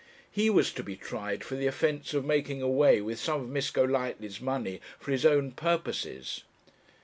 [0.31, 3.69] He was to be tried for the offence of making away with some of Miss
[3.69, 6.43] Golightly's money for his own purposes.